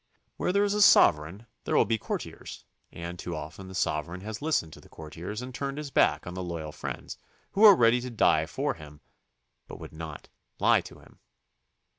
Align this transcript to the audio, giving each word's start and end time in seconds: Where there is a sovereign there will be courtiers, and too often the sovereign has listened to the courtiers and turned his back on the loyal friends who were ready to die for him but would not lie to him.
Where 0.37 0.51
there 0.51 0.63
is 0.63 0.73
a 0.73 0.81
sovereign 0.81 1.45
there 1.63 1.75
will 1.75 1.85
be 1.85 1.99
courtiers, 1.99 2.65
and 2.91 3.19
too 3.19 3.35
often 3.35 3.67
the 3.67 3.75
sovereign 3.75 4.21
has 4.21 4.41
listened 4.41 4.73
to 4.73 4.81
the 4.81 4.89
courtiers 4.89 5.43
and 5.43 5.53
turned 5.53 5.77
his 5.77 5.91
back 5.91 6.25
on 6.25 6.33
the 6.33 6.41
loyal 6.43 6.71
friends 6.71 7.19
who 7.51 7.61
were 7.61 7.75
ready 7.75 8.01
to 8.01 8.09
die 8.09 8.47
for 8.47 8.73
him 8.73 9.01
but 9.67 9.79
would 9.79 9.93
not 9.93 10.27
lie 10.57 10.81
to 10.81 10.97
him. 11.01 11.19